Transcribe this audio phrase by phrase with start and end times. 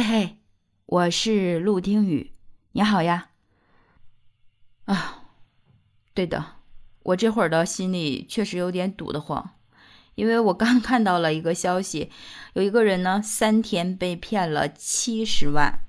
[0.00, 0.38] 嘿嘿，
[0.86, 2.32] 我是陆听雨，
[2.72, 3.32] 你好呀。
[4.86, 5.24] 啊，
[6.14, 6.42] 对的，
[7.02, 9.56] 我这会儿的心里确实有点堵得慌，
[10.14, 12.10] 因为我刚看到了一个消息，
[12.54, 15.80] 有一个人呢三天被骗了七十万，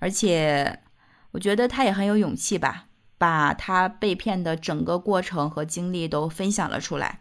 [0.00, 0.82] 而且
[1.30, 7.20] 我觉得他也很有勇气吧，把他被骗的整个过程和经历都分享了出来，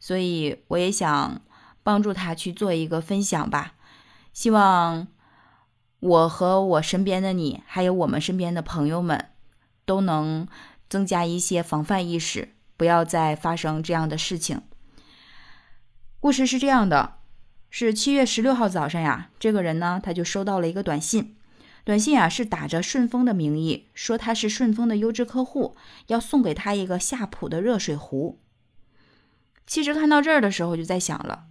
[0.00, 1.40] 所以我也想
[1.82, 3.72] 帮助他去做一个分享吧，
[4.34, 5.08] 希望。
[6.00, 9.30] 我和我身边的你，还有我们身边的朋友们，
[9.84, 10.46] 都能
[10.88, 14.62] 增加一些防范意识，不要再发生这样的事情。
[16.20, 17.14] 故事是这样的：
[17.70, 21.36] 是七月十六号早上呀，这个人呢，他就收到了一个短信，
[21.84, 25.76] 短信啊是打着顺丰的名义，说他是顺丰的优质客户，
[26.08, 28.40] 要送给他一个夏普的热水壶。
[29.66, 31.46] 其实看到这儿的时候，就在想了，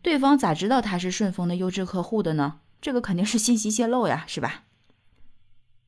[0.00, 2.60] 对方咋知道他是顺丰的优质客户的呢？
[2.80, 4.64] 这个肯定是信息泄露呀，是吧？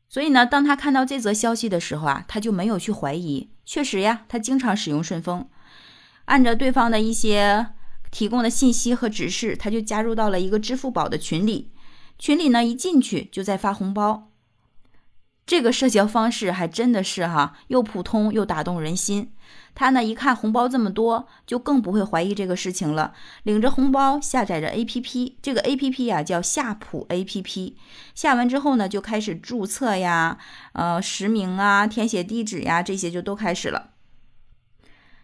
[0.08, 3.48] 所以呢，当他看到这则消息的时候啊，他就没有去怀疑。
[3.64, 5.48] 确实呀，他经常使用顺丰，
[6.26, 7.68] 按照对方的一些
[8.10, 11.72] 提供的信息和指示，他就加入到了一个支付宝的群里。
[12.18, 14.31] 群里呢，一进去就在发红包。
[15.44, 19.32] 这个社交方式还真的是哈，又普通又打动人心。
[19.74, 23.12] 他呢一看红包这么多，就更不会怀疑这个事情了。
[23.42, 27.74] 领着红包，下载着 APP，这个 APP 呀叫夏普 APP。
[28.14, 30.38] 下完之后呢，就开始注册呀，
[30.74, 33.90] 呃，实名啊，填写地址呀，这些就都开始了。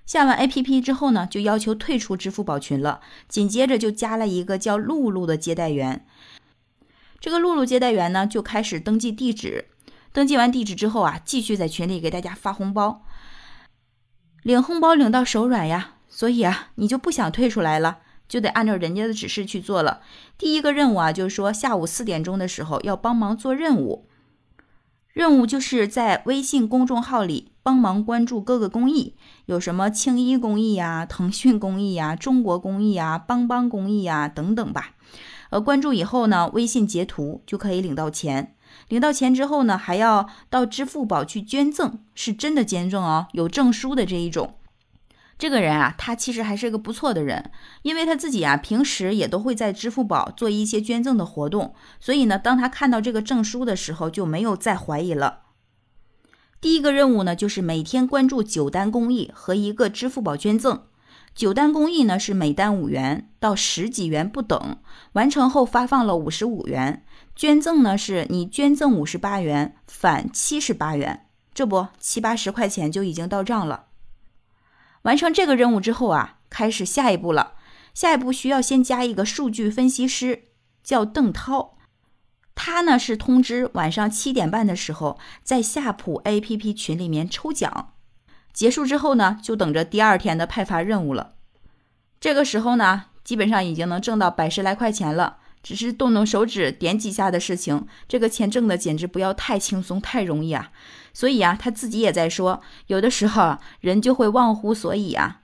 [0.04, 3.00] 下完 APP 之后呢，就要求退出支付宝群了。
[3.28, 6.06] 紧接着就加了一个叫露露的接待员。
[7.20, 9.66] 这个露露接待员呢，就开始登记地址。
[10.18, 13.02] 登记完地址之后啊，继续在群里给大家发红包。
[14.42, 20.00] 领红包领到手软呀，所以啊，你就不想退出来了，就得按照人家的指示去做了。
[20.36, 24.08] 第一个任务啊，就是说下午四点钟的时候要帮忙做任务，
[25.12, 29.14] 任务就是在微信公众号里帮忙关注各个公益，
[29.46, 34.96] 有什么青衣公益呀、腾讯公益呀、中国公益呀、帮帮公益呀等等吧。
[35.50, 38.56] 呃，关注以后呢，微信截图就可以领到钱。
[38.88, 44.54] 领到钱之后呢，还要到支付宝去捐赠，是真的捐赠哦，有证书的这一种。
[45.38, 47.52] 这个人啊，他其实还是个不错的人，
[47.82, 55.42] 因为他自己啊，平时也都会在支付宝做一些捐赠的活动，所以呢，当他看到这个证书的时候，就没有再怀疑了。
[56.60, 60.82] 第一个任务呢，就是每天关注九单公益和一个支付宝捐赠。
[61.38, 64.78] 九单公益呢是每单五元到十几元不等，
[65.12, 67.04] 完成后发放了五十五元。
[67.36, 73.84] 捐赠呢，是你捐赠五十八元返七十八元，这不七八十块钱就已经到账了。
[75.02, 77.52] 完成这个任务之后啊，开始下一步了。
[77.94, 80.46] 下一步需要先加一个数据分析师，
[80.82, 81.78] 叫邓涛，
[82.56, 87.92] 他呢是通知晚上七点半的时候在夏普 APP 群里面抽奖，
[88.58, 91.34] 结束之后呢，就等着第二天的派发任务了。
[92.18, 95.36] 这个时候呢，基本上已经能挣到百十来块钱了。
[95.62, 100.72] 只是动动手指点几下的事情，这个钱挣的简直不要太轻松太容易啊！
[101.12, 105.42] 所以啊，他自己也在说，有的时候，人就会忘乎所以啊，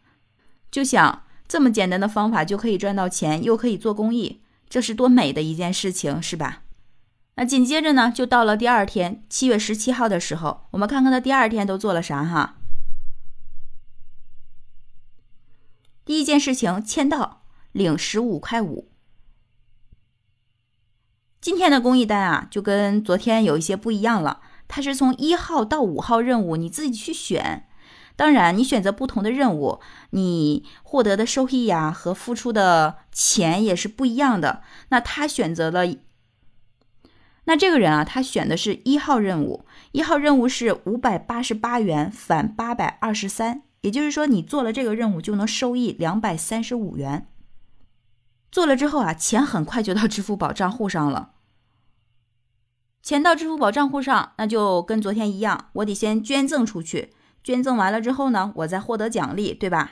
[0.72, 6.62] 就想这么简单的方法就可以赚到钱，又可以做公益，这是多美的一件事情，是吧？
[7.36, 12.56] 那紧接着呢，就到了第二天，七月十七号的时候，我们看看他第二天都做了啥哈。
[16.04, 17.42] 第一件事情，签到
[17.72, 18.90] 领十五块五。
[21.40, 24.40] 今天的公益单啊，就跟昨天有一些不一样了。
[24.68, 27.68] 它是从一号到五号任务，你自己去选。
[28.16, 34.62] 当然，你选择不同的任务，你获得的收益呀和付出的钱也是不一样的。
[34.90, 35.84] 那他选择了，
[37.44, 39.66] 那这个人啊，他选的是一号任务。
[39.92, 47.28] 一号任务是五百八十八元返八百二十三，也就是说，你做了这个任务就能收益两百三十五元。
[48.50, 51.32] 做了之后啊，钱很快就到支付宝账户上了。
[53.02, 57.12] 钱到支付宝账户上，那就跟昨天一样，我得先捐赠出去。
[57.42, 59.90] 捐赠完了之后呢，我再获得奖励，对吧？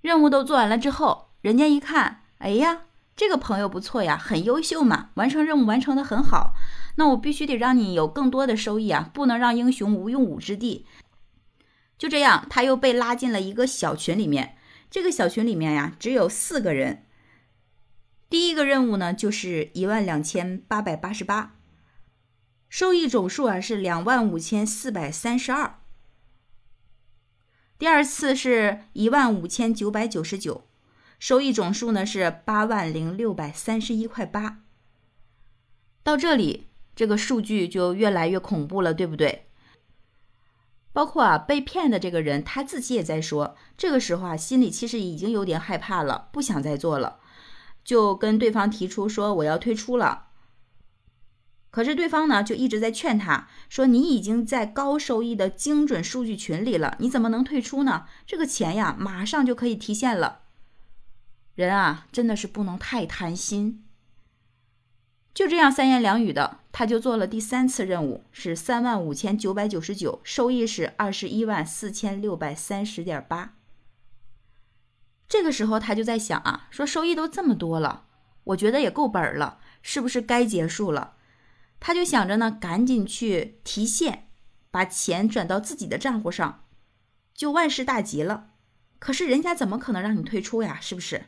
[0.00, 6.54] 任务都做完了之后，人家一看，哎呀，这个朋友不错呀，很优秀嘛，完成任务完成的很好。
[6.94, 10.86] 那我必须得让你有更多的收益啊，不能让英雄无用武之地。
[11.98, 14.56] 就这样，他又被拉进了一个小群里面。
[14.90, 17.04] 这个小群里面呀，只有四个人。
[18.28, 21.56] 第一个任务呢，就是一万两千八百八十八，
[22.68, 25.78] 收益总数啊是两万五千四百三十二。
[27.78, 30.66] 第二次是一万五千九百九十九，
[31.18, 34.62] 收益总数呢是八万零六百三十一块八。
[36.02, 39.45] 到这里，这个数据就越来越恐怖了，对不对？
[40.96, 47.18] 包括啊，被骗的这个人他自己也在说，这个时候啊，心里其实已经有点害怕了，不想再做了，
[47.84, 50.28] 就跟对方提出说我要退出了。
[51.70, 58.06] 可是对方呢，就一直在劝他说：“你已经在高收益的精准数据群里了，你怎么能退出呢？
[58.26, 60.44] 这个钱呀，马上就可以提现了。”
[61.54, 63.85] 人啊，真的是不能太贪心。
[65.36, 73.52] 就这样三言两语的，他就做了第三次任务，是三万五千九百九十九，收益是二十一万四千六百三十点八。
[75.28, 78.06] 这个时候他就在想啊，说收益都这么多了，
[78.44, 81.16] 我觉得也够本了，是不是该结束了？
[81.78, 84.28] 他就想着呢，赶紧去提现，
[84.70, 86.64] 把钱转到自己的账户上，
[87.34, 88.52] 就万事大吉了。
[88.98, 90.78] 可是人家怎么可能让你退出呀？
[90.80, 91.26] 是不是？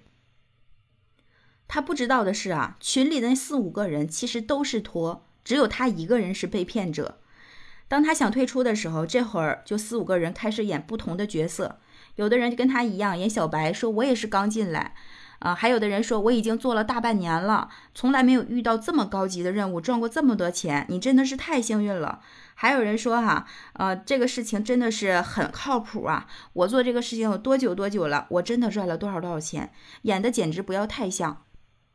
[1.69, 7.19] 他不知道的是啊，群里的那四五个人其实都是托，只有他一个人是被骗者。
[7.87, 11.79] 当他想退出的时候，这会儿就四五个人开始演不同的角色，
[12.17, 14.95] 有的人就跟他一样演小白，说我也是刚进来，
[15.39, 22.21] 啊，还有的人说我已经做了大半年了，从来没有遇到这么高级的任务，赚过这么多钱，你真的是太幸运了。
[22.55, 29.73] 还有人说哈，呃，这个事情真的是很靠谱啊，我做这个事情有多久多久了，我真的赚了多少多少钱，
[30.03, 31.45] 演的简直不要太像。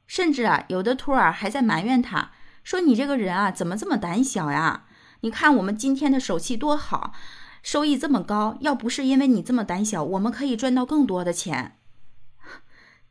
[0.05, 2.31] 甚至啊，有的托儿还在埋怨他，
[2.63, 4.85] 说：“你这个人啊，怎么这么胆小呀？
[5.21, 7.13] 你看我们今天的手气多好，
[7.61, 11.77] 收益这么高，要不是因为你这么胆小，我们可以赚到更多的钱。”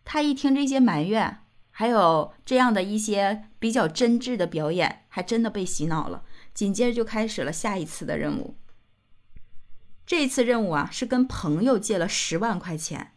[0.04, 1.38] 他一听这些埋怨，
[1.70, 6.24] 还有这样的一些比较真挚的表演，还真的被洗脑了。
[6.52, 8.58] 紧接着就开始了下一次的任务。
[10.04, 13.12] 这次任务啊，是跟朋友借了十万块钱。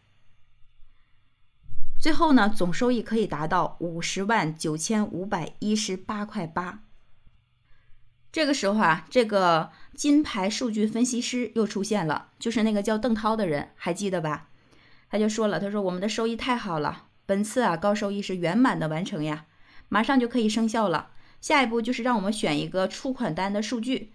[2.06, 6.84] 最后呢，总收益可以达到五十万九千五百一十八块八。
[8.30, 14.50] 这个时候啊，这个金牌数据分析师又出现了，就是那个叫邓涛的人，还记得吧？
[15.10, 19.46] 他就说了，他说我们的收益太好了，本次啊高收益是圆满的完成呀，
[19.88, 21.10] 马上就可以生效了。
[21.40, 24.12] 下一步就是让我们选一个出款单的数据。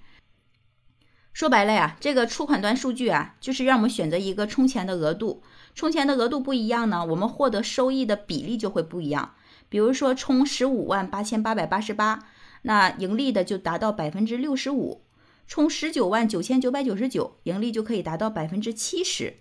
[1.33, 5.43] 说白了呀，这个出款端数据啊，就是让我们选择一个充钱的额度。
[5.73, 9.35] 充钱的额度不一样呢，我们获得收益的比例就会不一样。
[9.69, 12.27] 比如说充十五万八千八百八十八，
[12.63, 15.03] 那盈利的就达到百分之六十五；
[15.47, 19.37] 充十九万九千九百九十九，盈利就可以达到百分之七十。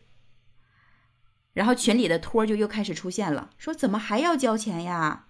[1.52, 5.26] 然后群里的托就又开始出现了，说怎么还要交钱呀？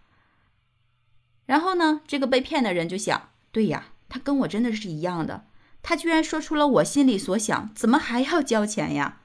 [1.46, 5.46] 然后呢，这个被骗的人就想，对呀，他跟我真的是一样的，
[5.82, 9.20] 他居然说出了我心里所想，怎么还要交钱呀？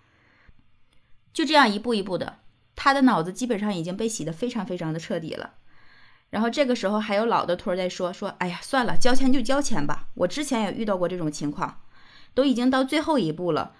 [1.33, 2.39] 就这样一步一步的，
[2.75, 5.55] 他的脑子基本上已经被洗得非常非常的彻底了。
[6.29, 10.07] 然后这个时候还有老的托儿在说说，哎呀，算了，交钱就交钱吧。
[10.15, 11.81] 我之前也遇到过这种情况，
[12.33, 13.75] 都已经到最后一步了。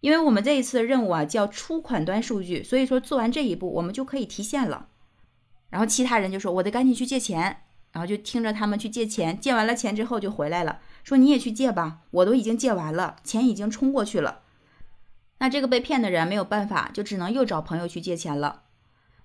[0.00, 4.88] 因为我们这一次的任务啊叫出款端数据，所以说做完这一步我们就可以提现了。
[5.70, 7.64] 然后其他人就说，我得赶紧去借钱，
[7.98, 14.42] 然后就听着他们去借钱，借完了钱之后就回来了，说你也去借吧，我都已经借完了，钱已经冲过去了。
[15.38, 18.62] 那这个被骗的人没有办法，就只能又找朋友去借钱了。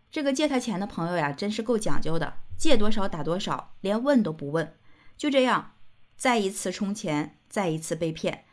[0.10, 4.74] 这个借他钱的朋友呀，真是够讲究的，借多少打多少，连问都不问。
[5.16, 5.74] 就这样，
[6.18, 8.46] 再一次充钱，再一次被骗。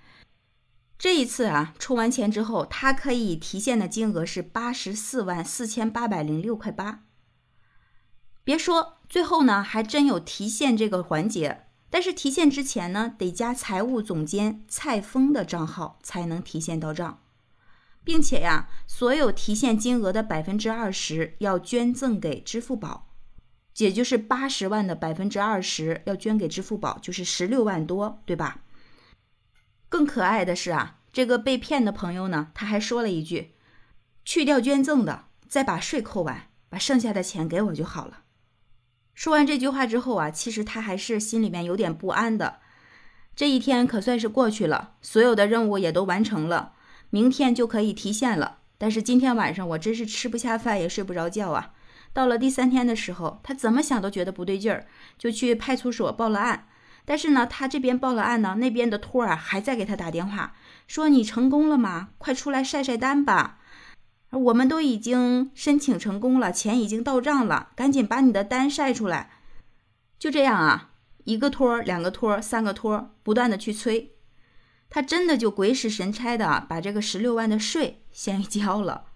[0.98, 7.04] 这一次啊，充完钱之后，他可以提现的金额是八十四万四千八百零六块八。
[8.42, 11.66] 别说，最后呢，还真有提现这个环节。
[11.92, 17.20] 但是提现之前呢，得加财务总监蔡峰的账号才能提现到账。
[18.02, 23.08] 并且呀，所有提现金额的百分之二十要捐赠给支付宝，
[23.76, 28.62] 也就是八十万的百分之二十要捐给支付宝，就是十六万多，对吧？
[29.88, 33.56] 更可爱的是啊，这个被骗的朋友呢，他还说了一句
[34.24, 38.22] ：“去掉捐赠的，再把税扣完，把剩下的钱给我就好了。”
[39.20, 42.60] 说完这句话之后啊，其实他还是心里面有点不安的。
[43.36, 46.72] 这一天可算是过去了，所有的任务也都完成了。
[47.10, 51.72] 明天就可以提现了，但是今天晚上我真是吃不下饭也睡不着觉啊！
[52.14, 54.86] 到了第三天的时候，他怎么想都觉得不对劲儿，
[55.18, 56.66] 就去派出所报了案。
[57.04, 60.54] 但是呢，他这边报了案呢，那边的托儿还在给他打电话，
[60.86, 62.08] 说你成功了吗？
[62.16, 63.58] 快出来晒晒单吧！
[64.30, 69.30] 我们都已经申请成功了，钱已经到账了，赶紧把你的单晒出来。
[70.18, 70.92] 就这样啊，
[71.24, 74.16] 一个托、两个托、三个托，不断的去催。
[74.88, 79.06] 他真的就鬼使神差的把这个十六万的税先交了，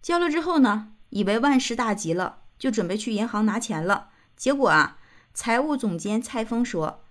[0.00, 4.10] 交了之后呢，以为万事大吉了，就准备去银行拿钱了。
[4.36, 4.98] 结果啊，
[5.34, 7.04] 财务总监蔡峰说，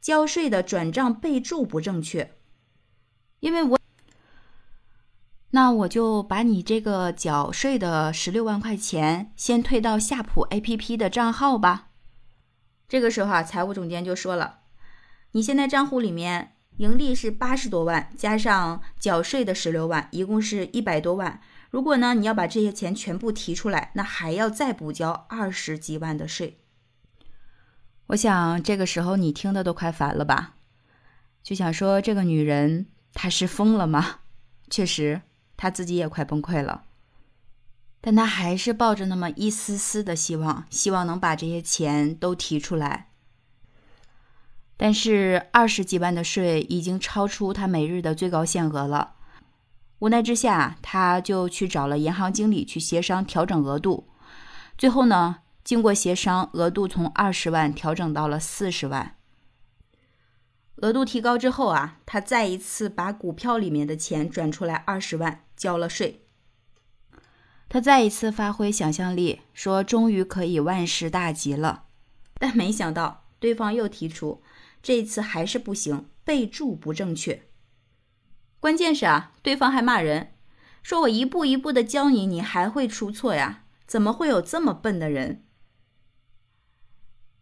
[0.00, 2.36] 交税的转账备注不正确。
[3.38, 3.79] 因为我，
[5.52, 11.88] 那我就把你这个缴税的十六万块钱先退到夏普 APP 的账号吧。
[12.88, 14.60] 这个时候啊，财务总监就说了，
[15.32, 21.40] 你现在账户里面盈利是八十多万，加上缴税的十六万，一共是一百多万。
[21.70, 26.60] 如果呢，你要把这些钱全部提出来，那还要再补交二十几万的税。
[28.08, 30.54] 我想这个时候你听的都快烦了吧？
[31.42, 34.20] 就想说这个女人她是疯了吗？
[34.68, 35.22] 确实，
[35.60, 36.84] 他自己也快崩溃了，
[38.00, 43.08] 但他还是抱着那么一丝丝的希望，希望能把这些钱都提出来。
[44.78, 49.16] 但是二十几万的税已经超出他每日的最高限额了。
[49.98, 54.08] 无奈之下，他就去找了银行经理去协商调整额度。
[54.78, 59.16] 最后呢，经过协商，额度从二十万调整到了四十万。
[60.82, 66.26] 额度提高之后啊，他再一次把股票里面的钱转出来二十万交了税。
[67.68, 71.84] 他再一次发挥想象力，说终于可以万事大吉了。
[72.38, 74.42] 但没想到对方又提出，
[74.82, 77.42] 这次还是不行，备注不正确。
[78.58, 80.32] 关键是啊，对方还骂人，
[80.82, 83.64] 说我一步一步的教你，你还会出错呀？
[83.86, 85.44] 怎么会有这么笨的人？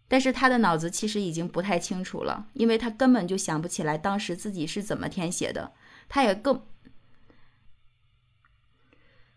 [0.09, 5.73] 但是他的脑子其实已经不太清楚了，因为他根本就想不起来当时自己是怎么填写的，
[6.09, 6.63] 他也更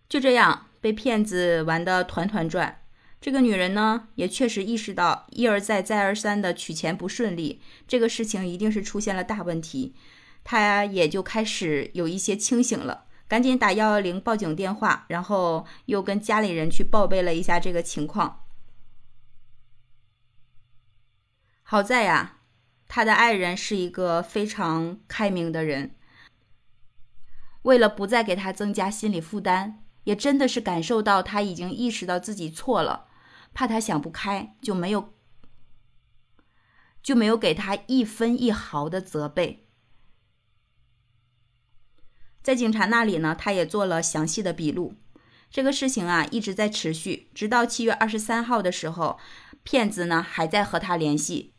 [0.08, 2.80] 就这样被骗子玩的团团转。
[3.20, 9.94] 这个女人呢，也确实意识到一而再再而三的取钱不顺利，这个事情一定是出现了大问题。
[10.44, 18.40] 他也就开始有一些清醒了，赶紧打幺幺零报警电话，然后又跟家里人去报备了一下这个情况。
[21.72, 22.40] 好在呀，
[22.90, 25.96] 他的爱人是一个非常开明的人，
[27.62, 33.08] 为了不再给他增加心理负担，也真的是感受到他已经意识到自己错了，
[33.54, 35.14] 怕他想不开，就没有
[37.02, 39.70] 就没有给他一分一毫的责备。
[42.44, 44.96] 在警察那里呢，他也做了详细的笔录。
[45.50, 49.18] 这个事情啊一直在持续，直到七月二十三号的时候，
[49.64, 51.51] 骗子呢还在和他联系，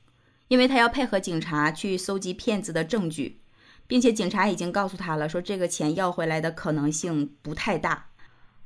[0.53, 3.41] 因为他要配合警察去搜集骗子的证据，
[3.87, 8.09] 并且警察已经告诉他了，说这个钱要回来的可能性不太大。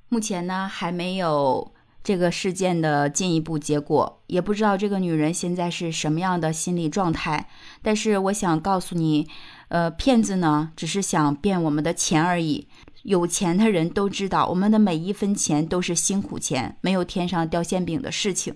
[0.08, 7.48] 目前呢还没有这个事件的进一步结果，也不知道这个女人现在是什么样的心理状态。
[7.82, 9.28] 但是我想告诉你。
[9.68, 12.68] 呃，骗子呢，只是想骗我们的钱而已。
[13.02, 18.54] 有钱的人都知道，我们的每一分钱都是辛苦钱，没有天上掉馅饼的事情。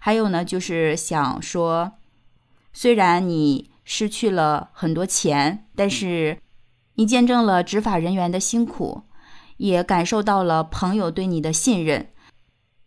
[0.00, 1.92] 还有呢，就是想说，
[2.72, 6.38] 虽然你失去了很多钱，但是
[6.94, 9.02] 你见证了执法人员的辛苦，
[9.56, 12.08] 也感受到了朋友对你的信任，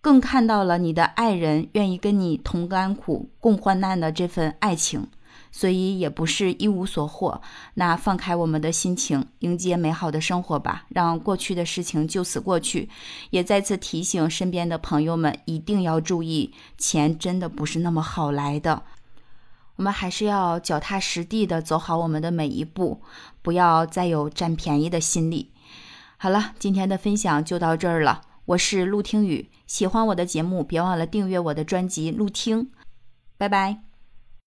[0.01, 5.07] 更看到了你的爱人愿意跟你同甘苦、共患难的这份爱情。
[5.51, 7.39] 所以也不是一无所获，
[7.75, 12.89] 那放开我们的心情，迎接美好的生活吧，让过去的事情就此过去。
[13.29, 18.81] 也再次提醒身边的朋友们，一定要注意，钱真的不是那么好来的。
[19.75, 23.01] 我们还是要脚踏实地的走好我们的每一步，
[23.41, 25.51] 不要再有占便宜的心理。
[26.17, 28.21] 好了，今天的分享就到这儿了。
[28.45, 32.65] 我是陆听雨，喜欢我的节目，别忘了订阅我的专辑《陆听》。
[33.37, 33.92] 拜拜。